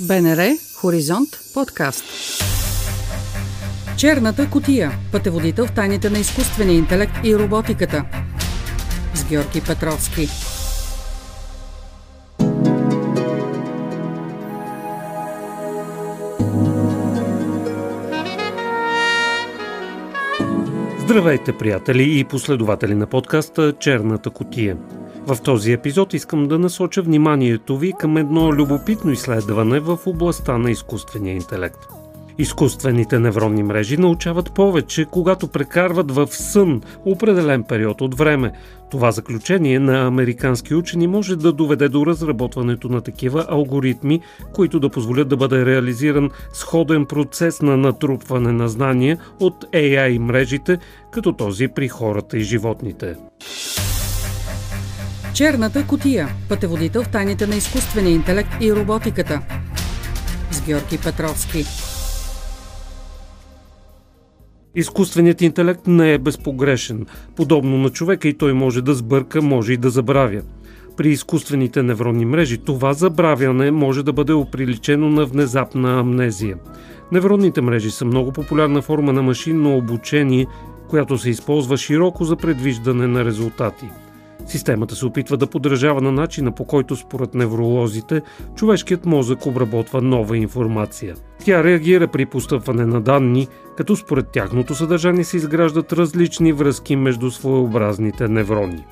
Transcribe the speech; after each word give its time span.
БНР 0.00 0.56
Хоризонт 0.74 1.28
подкаст. 1.54 2.04
Черната 3.96 4.50
котия. 4.50 4.92
Пътеводител 5.12 5.66
в 5.66 5.72
тайните 5.72 6.10
на 6.10 6.18
изкуствения 6.18 6.76
интелект 6.76 7.12
и 7.24 7.36
роботиката. 7.36 8.04
С 9.14 9.24
Георги 9.24 9.60
Петровски. 9.66 10.28
Здравейте, 20.98 21.58
приятели 21.58 22.18
и 22.18 22.24
последователи 22.24 22.94
на 22.94 23.06
подкаста 23.06 23.74
Черната 23.80 24.30
котия. 24.30 24.76
В 25.26 25.42
този 25.42 25.72
епизод 25.72 26.14
искам 26.14 26.48
да 26.48 26.58
насоча 26.58 27.02
вниманието 27.02 27.78
ви 27.78 27.92
към 27.98 28.16
едно 28.16 28.52
любопитно 28.52 29.10
изследване 29.12 29.80
в 29.80 29.98
областта 30.06 30.58
на 30.58 30.70
изкуствения 30.70 31.34
интелект. 31.34 31.78
Изкуствените 32.38 33.18
невронни 33.18 33.62
мрежи 33.62 33.96
научават 33.96 34.52
повече, 34.52 35.04
когато 35.10 35.48
прекарват 35.48 36.10
в 36.10 36.26
сън 36.26 36.82
определен 37.04 37.62
период 37.62 38.00
от 38.00 38.18
време. 38.18 38.52
Това 38.90 39.10
заключение 39.10 39.78
на 39.78 40.06
американски 40.06 40.74
учени 40.74 41.06
може 41.06 41.36
да 41.36 41.52
доведе 41.52 41.88
до 41.88 42.06
разработването 42.06 42.88
на 42.88 43.00
такива 43.00 43.46
алгоритми, 43.48 44.20
които 44.52 44.80
да 44.80 44.88
позволят 44.88 45.28
да 45.28 45.36
бъде 45.36 45.66
реализиран 45.66 46.30
сходен 46.52 47.06
процес 47.06 47.62
на 47.62 47.76
натрупване 47.76 48.52
на 48.52 48.68
знания 48.68 49.18
от 49.40 49.64
AI 49.64 50.18
мрежите, 50.18 50.78
като 51.10 51.32
този 51.32 51.68
при 51.68 51.88
хората 51.88 52.38
и 52.38 52.42
животните. 52.42 53.16
Черната 55.36 55.86
котия. 55.86 56.28
Пътеводител 56.48 57.02
в 57.02 57.08
тайните 57.08 57.46
на 57.46 57.56
изкуствения 57.56 58.14
интелект 58.14 58.48
и 58.60 58.72
роботиката. 58.72 59.40
С 60.50 60.66
Георги 60.66 60.98
Петровски. 61.04 61.64
Изкуственият 64.74 65.42
интелект 65.42 65.86
не 65.86 66.12
е 66.12 66.18
безпогрешен. 66.18 67.06
Подобно 67.36 67.78
на 67.78 67.90
човека 67.90 68.28
и 68.28 68.38
той 68.38 68.52
може 68.52 68.82
да 68.82 68.94
сбърка, 68.94 69.42
може 69.42 69.72
и 69.72 69.76
да 69.76 69.90
забравя. 69.90 70.42
При 70.96 71.08
изкуствените 71.08 71.82
невронни 71.82 72.24
мрежи 72.24 72.58
това 72.58 72.92
забравяне 72.92 73.70
може 73.70 74.02
да 74.02 74.12
бъде 74.12 74.32
оприличено 74.32 75.08
на 75.08 75.26
внезапна 75.26 76.00
амнезия. 76.00 76.56
Невронните 77.12 77.60
мрежи 77.60 77.90
са 77.90 78.04
много 78.04 78.32
популярна 78.32 78.82
форма 78.82 79.12
на 79.12 79.22
машинно 79.22 79.76
обучение, 79.76 80.46
която 80.88 81.18
се 81.18 81.30
използва 81.30 81.76
широко 81.76 82.24
за 82.24 82.36
предвиждане 82.36 83.06
на 83.06 83.24
резултати– 83.24 83.86
Системата 84.46 84.96
се 84.96 85.06
опитва 85.06 85.36
да 85.36 85.46
подражава 85.46 86.00
на 86.00 86.12
начина 86.12 86.52
по 86.52 86.64
който 86.64 86.96
според 86.96 87.34
невролозите 87.34 88.22
човешкият 88.54 89.06
мозък 89.06 89.46
обработва 89.46 90.02
нова 90.02 90.36
информация. 90.36 91.14
Тя 91.44 91.64
реагира 91.64 92.08
при 92.08 92.26
постъпване 92.26 92.86
на 92.86 93.00
данни, 93.00 93.48
като 93.76 93.96
според 93.96 94.28
тяхното 94.28 94.74
съдържание 94.74 95.24
се 95.24 95.36
изграждат 95.36 95.92
различни 95.92 96.52
връзки 96.52 96.96
между 96.96 97.30
своеобразните 97.30 98.28
неврони. 98.28 98.84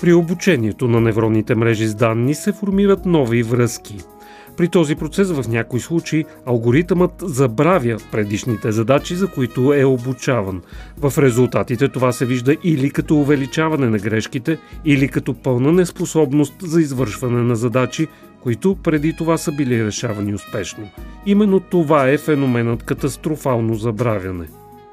При 0.00 0.12
обучението 0.12 0.88
на 0.88 1.00
невронните 1.00 1.54
мрежи 1.54 1.86
с 1.86 1.94
данни 1.94 2.34
се 2.34 2.52
формират 2.52 3.06
нови 3.06 3.42
връзки– 3.42 3.96
при 4.56 4.68
този 4.68 4.94
процес 4.94 5.30
в 5.30 5.48
някои 5.48 5.80
случаи 5.80 6.24
алгоритъмът 6.46 7.12
забравя 7.22 7.96
предишните 8.12 8.72
задачи, 8.72 9.14
за 9.14 9.26
които 9.26 9.72
е 9.74 9.84
обучаван. 9.84 10.62
В 10.98 11.18
резултатите 11.18 11.88
това 11.88 12.12
се 12.12 12.26
вижда 12.26 12.56
или 12.64 12.90
като 12.90 13.16
увеличаване 13.16 13.88
на 13.88 13.98
грешките, 13.98 14.58
или 14.84 15.08
като 15.08 15.34
пълна 15.34 15.72
неспособност 15.72 16.54
за 16.62 16.80
извършване 16.80 17.42
на 17.42 17.56
задачи, 17.56 18.08
които 18.40 18.76
преди 18.82 19.16
това 19.16 19.38
са 19.38 19.52
били 19.52 19.84
решавани 19.84 20.34
успешно. 20.34 20.88
Именно 21.26 21.60
това 21.60 22.08
е 22.08 22.18
феноменът 22.18 22.82
катастрофално 22.82 23.74
забравяне. 23.74 24.46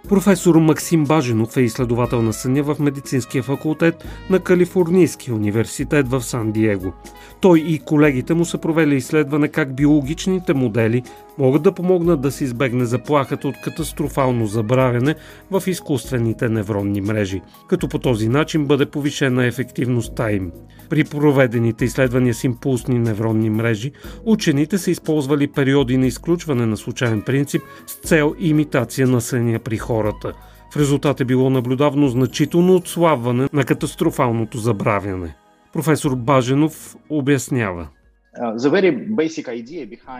Професор 0.09 0.55
Максим 0.55 1.05
Баженов 1.05 1.57
е 1.57 1.61
изследовател 1.61 2.21
на 2.21 2.33
съня 2.33 2.63
в 2.63 2.79
медицинския 2.79 3.43
факултет 3.43 4.05
на 4.29 4.39
Калифорнийския 4.39 5.35
университет 5.35 6.07
в 6.07 6.21
Сан-Диего. 6.21 6.93
Той 7.41 7.59
и 7.59 7.79
колегите 7.79 8.33
му 8.33 8.45
са 8.45 8.57
провели 8.57 8.95
изследване 8.95 9.47
как 9.47 9.75
биологичните 9.75 10.53
модели 10.53 11.03
могат 11.37 11.63
да 11.63 11.71
помогнат 11.71 12.21
да 12.21 12.31
се 12.31 12.43
избегне 12.43 12.85
заплахата 12.85 13.47
от 13.47 13.55
катастрофално 13.63 14.45
забравяне 14.45 15.15
в 15.51 15.63
изкуствените 15.67 16.49
невронни 16.49 17.01
мрежи, 17.01 17.41
като 17.67 17.87
по 17.87 17.99
този 17.99 18.29
начин 18.29 18.65
бъде 18.65 18.85
повишена 18.85 19.45
ефективността 19.45 20.31
им. 20.31 20.51
При 20.89 21.03
проведените 21.03 21.85
изследвания 21.85 22.33
с 22.33 22.43
импулсни 22.43 22.99
невронни 22.99 23.49
мрежи, 23.49 23.91
учените 24.25 24.77
са 24.77 24.91
използвали 24.91 25.47
периоди 25.47 25.97
на 25.97 26.07
изключване 26.07 26.65
на 26.65 26.77
случайен 26.77 27.21
принцип 27.21 27.61
с 27.87 28.07
цел 28.07 28.35
имитация 28.39 29.07
на 29.07 29.21
съня 29.21 29.59
при 29.59 29.77
хората. 29.77 30.33
В 30.73 30.77
резултат 30.77 31.21
е 31.21 31.25
било 31.25 31.49
наблюдавано 31.49 32.07
значително 32.07 32.75
отслабване 32.75 33.49
на 33.53 33.63
катастрофалното 33.63 34.57
забравяне. 34.57 35.35
Професор 35.73 36.15
Баженов 36.15 36.95
обяснява. 37.09 37.87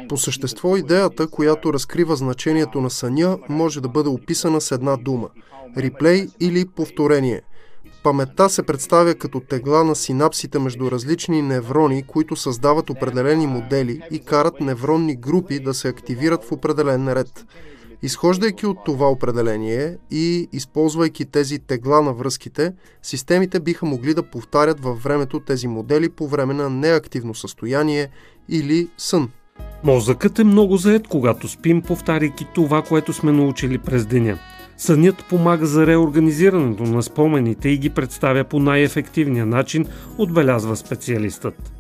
По 0.10 0.18
същество 0.18 0.78
идеята, 0.78 1.28
която 1.28 1.74
разкрива 1.74 2.16
значението 2.16 2.82
на 2.82 2.90
съня, 2.90 3.38
може 3.50 3.82
да 3.82 3.90
бъде 3.90 4.10
описана 4.10 4.62
с 4.62 4.72
една 4.72 4.98
дума– 4.98 5.30
реплей 5.78 6.28
или 6.40 6.66
повторение. 6.66 7.42
Паметта 8.04 8.50
се 8.50 8.64
представя 8.64 9.16
като 9.16 9.40
тегла 9.40 9.84
на 9.84 9.96
синапсите 9.96 10.60
между 10.60 10.92
различни 10.92 11.42
неврони, 11.42 12.04
които 12.04 12.36
създават 12.36 12.90
определени 12.90 13.48
модели 13.48 14.02
и 14.12 14.20
карат 14.20 14.62
невронни 14.62 15.16
групи 15.16 15.60
да 15.60 15.74
се 15.74 15.88
активират 15.88 16.44
в 16.44 16.52
определен 16.52 17.14
ред. 17.14 17.46
Изхождайки 18.04 18.66
от 18.66 18.78
това 18.86 19.10
определение 19.10 19.98
и 20.12 20.50
използвайки 20.54 21.26
тези 21.26 21.60
тегла 21.60 22.02
на 22.02 22.14
връзките, 22.14 22.74
системите 23.02 23.60
биха 23.60 23.86
могли 23.86 24.14
да 24.14 24.24
повтарят 24.24 24.80
във 24.80 25.04
времето 25.04 25.40
тези 25.40 25.68
модели 25.68 26.10
по 26.10 26.28
време 26.28 26.54
на 26.54 26.70
неактивно 26.70 27.36
състояние 27.36 28.10
или 28.50 28.90
сън. 28.98 29.30
Мозъкът 29.84 30.40
е 30.40 30.44
много 30.44 30.78
заед, 30.78 31.08
когато 31.08 31.48
спим, 31.48 31.82
повтаряйки 31.82 32.48
това, 32.56 32.82
което 32.82 33.14
сме 33.14 33.32
научили 33.32 33.78
през 33.78 34.06
деня. 34.06 34.40
Сънят 34.82 35.26
помага 35.30 35.66
за 35.66 35.88
реорганизирането 35.88 36.84
на 36.84 37.04
спомените 37.04 37.70
и 37.70 37.78
ги 37.78 37.90
представя 37.90 38.44
по 38.44 38.60
най-ефективния 38.60 39.46
начин, 39.46 39.86
отбелязва 40.18 40.76
специалистът. 40.76 41.74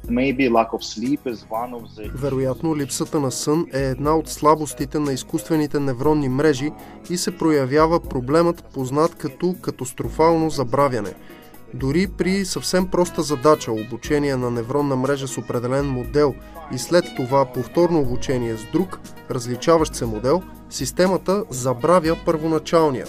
Вероятно, 2.15 2.77
липсата 2.77 3.19
на 3.19 3.31
сън 3.31 3.65
е 3.73 3.79
една 3.79 4.15
от 4.15 4.29
слабостите 4.29 4.99
на 4.99 5.13
изкуствените 5.13 5.79
невронни 5.79 6.29
мрежи 6.29 6.71
и 7.09 7.17
се 7.17 7.37
проявява 7.37 7.99
проблемът 7.99 8.63
познат 8.73 9.15
като 9.15 9.55
катастрофално 9.61 10.49
забравяне– 10.49 11.13
дори 11.73 12.07
при 12.17 12.45
съвсем 12.45 12.87
проста 12.87 13.21
задача 13.21 13.71
обучение 13.71 14.35
на 14.35 14.51
невронна 14.51 14.95
мрежа 14.95 15.27
с 15.27 15.37
определен 15.37 15.85
модел 15.85 16.35
и 16.73 16.77
след 16.77 17.05
това 17.15 17.45
повторно 17.45 17.99
обучение 17.99 18.57
с 18.57 18.71
друг, 18.71 18.99
различаващ 19.31 19.95
се 19.95 20.05
модел, 20.05 20.41
системата 20.69 21.43
забравя 21.49 22.17
първоначалния. 22.25 23.05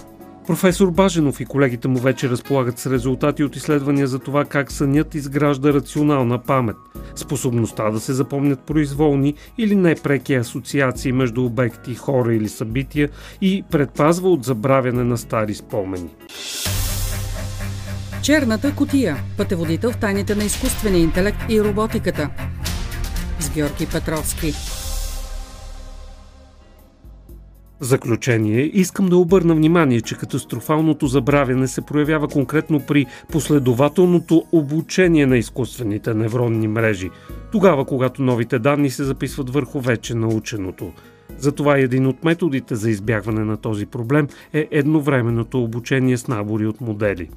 Професор 0.46 0.90
Баженов 0.90 1.40
и 1.40 1.44
колегите 1.44 1.88
му 1.88 1.98
вече 1.98 2.30
разполагат 2.30 2.78
с 2.78 2.86
резултати 2.86 3.44
от 3.44 3.56
изследвания 3.56 4.06
за 4.06 4.18
това 4.18 4.44
как 4.44 4.72
сънят 4.72 5.14
изгражда 5.14 5.72
рационална 5.72 6.38
памет, 6.38 6.76
способността 7.14 7.90
да 7.90 8.00
се 8.00 8.12
запомнят 8.12 8.60
произволни 8.60 9.34
или 9.58 9.74
непреки 9.74 10.34
асоциации 10.34 11.12
между 11.12 11.44
обекти, 11.44 11.94
хора 11.94 12.34
или 12.34 12.48
събития 12.48 13.08
и 13.40 13.64
предпазва 13.70 14.30
от 14.30 14.44
забравяне 14.44 15.04
на 15.04 15.18
стари 15.18 15.54
спомени. 15.54 16.10
Черната 18.22 18.74
котия. 18.76 19.16
Пътеводител 19.36 19.92
в 19.92 19.96
тайните 19.96 20.34
на 20.34 20.44
изкуствения 20.44 21.02
интелект 21.02 21.38
и 21.48 21.62
роботиката. 21.62 22.30
С 23.40 23.50
Георги 23.50 23.86
Петровски. 23.92 24.52
Заключение, 27.80 28.60
искам 28.60 29.08
да 29.08 29.16
обърна 29.16 29.54
внимание, 29.54 30.00
че 30.00 30.18
катастрофалното 30.18 31.06
забравяне 31.06 31.68
се 31.68 31.80
проявява 31.80 32.28
конкретно 32.28 32.80
при 32.80 33.06
последователното 33.32 34.44
обучение 34.52 35.26
на 35.26 35.38
изкуствените 35.38 36.14
невронни 36.14 36.68
мрежи, 36.68 37.10
тогава 37.52 37.84
когато 37.84 38.22
новите 38.22 38.58
данни 38.58 38.90
се 38.90 39.04
записват 39.04 39.50
върху 39.50 39.80
вече 39.80 40.14
наученото. 40.14 40.92
Затова 41.38 41.78
един 41.78 42.06
от 42.06 42.24
методите 42.24 42.74
за 42.76 42.90
избягване 42.90 43.44
на 43.44 43.56
този 43.56 43.86
проблем 43.86 44.28
е 44.52 44.68
едновременното 44.70 45.62
обучение 45.62 46.16
с 46.16 46.28
набори 46.28 46.66
от 46.66 46.80
модели. 46.80 47.28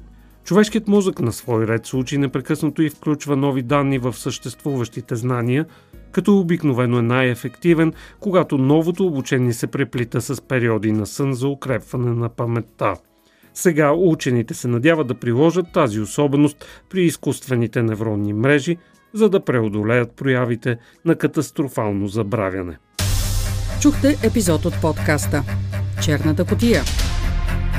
Човешкият 0.46 0.88
мозък 0.88 1.20
на 1.20 1.32
свой 1.32 1.66
ред 1.66 1.86
случай 1.86 2.18
непрекъснато 2.18 2.82
и 2.82 2.90
включва 2.90 3.36
нови 3.36 3.62
данни 3.62 3.98
в 3.98 4.14
съществуващите 4.14 5.16
знания, 5.16 5.66
като 6.12 6.38
обикновено 6.38 6.98
е 6.98 7.02
най-ефективен, 7.02 7.92
когато 8.20 8.58
новото 8.58 9.06
обучение 9.06 9.52
се 9.52 9.66
преплита 9.66 10.20
с 10.20 10.40
периоди 10.40 10.92
на 10.92 11.06
сън 11.06 11.34
за 11.34 11.48
укрепване 11.48 12.10
на 12.10 12.28
паметта. 12.28 12.94
Сега 13.54 13.92
учените 13.92 14.54
се 14.54 14.68
надяват 14.68 15.06
да 15.06 15.14
приложат 15.14 15.66
тази 15.72 16.00
особеност 16.00 16.66
при 16.90 17.04
изкуствените 17.04 17.82
невронни 17.82 18.32
мрежи, 18.32 18.76
за 19.14 19.28
да 19.28 19.44
преодолеят 19.44 20.16
проявите 20.16 20.78
на 21.04 21.14
катастрофално 21.14 22.08
забравяне. 22.08 22.78
Чухте 23.80 24.16
епизод 24.22 24.64
от 24.64 24.80
подкаста 24.80 25.42
Черната 26.02 26.44
котия. 26.44 26.82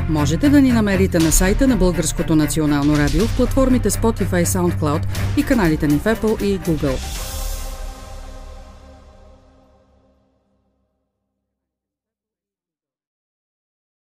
Можете 0.10 0.50
да 0.50 0.62
ни 0.62 0.72
намерите 0.72 1.20
на 1.20 1.32
сайта 1.32 1.68
на 1.68 1.78
Българското 1.78 2.36
национално 2.36 2.98
радио 2.98 3.28
в 3.28 3.38
платформите 3.38 3.90
Spotify, 3.90 4.46
SoundCloud 4.46 5.02
и 5.38 5.44
каналите 5.44 5.88
ни 5.88 6.00
в 6.00 6.04
Apple 6.04 6.44
и 6.44 6.60
Google. 6.60 7.27